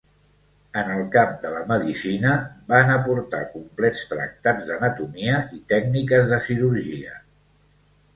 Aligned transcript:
En 0.79 0.87
el 0.91 1.01
camp 1.15 1.33
de 1.41 1.49
la 1.55 1.59
medicina, 1.71 2.31
van 2.73 2.93
aportar 2.93 3.41
complets 3.51 4.01
tractats 4.13 4.65
d'anatomia 4.71 5.43
i 5.57 5.61
tècniques 5.75 6.25
de 6.33 6.41
cirurgia. 6.47 7.15